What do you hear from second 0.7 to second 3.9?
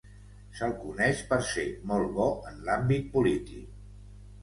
coneix per ser molt bo en l'àmbit polític.